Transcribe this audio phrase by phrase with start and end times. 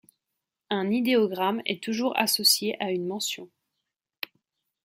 [0.71, 3.51] Un idéogramme est toujours associé à une mention.